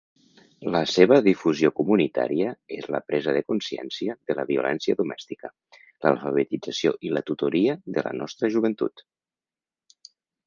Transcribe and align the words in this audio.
La 0.75 0.79
seva 0.91 1.17
difusió 1.25 1.69
comunitària 1.79 2.53
és 2.77 2.87
la 2.95 3.01
presa 3.11 3.35
de 3.35 3.43
consciència 3.51 4.15
de 4.31 4.37
la 4.39 4.45
violència 4.53 4.97
domèstica, 5.03 5.51
l'alfabetització 6.07 6.95
i 7.09 7.13
la 7.19 7.23
tutoria 7.29 7.75
de 7.99 8.07
la 8.09 8.15
nostra 8.23 8.49
joventut. 8.57 9.05